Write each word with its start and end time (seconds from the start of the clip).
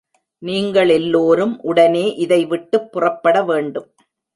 நீங்களெல்லோரும் 0.41 1.59
உடனே 1.61 2.15
இதை 2.15 2.45
விட்டுப் 2.45 2.91
புறப்பட 2.91 3.43
வேண்டும். 3.43 3.89